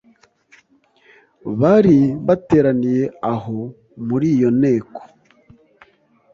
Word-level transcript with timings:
bari 1.59 1.97
bateraniye 2.27 3.03
aho 3.33 3.57
muri 4.07 4.27
iyo 4.35 4.49
nteko 4.59 5.01